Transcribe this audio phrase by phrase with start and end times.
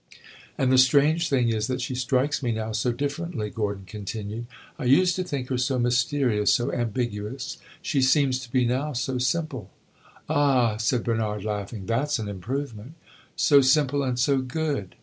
[0.57, 4.47] "And the strange thing is that she strikes me now so differently," Gordon continued.
[4.79, 7.59] "I used to think her so mysterious so ambiguous.
[7.83, 9.69] She seems to be now so simple."
[10.27, 12.95] "Ah," said Bernard, laughing, "that's an improvement!"
[13.35, 14.95] "So simple and so good!"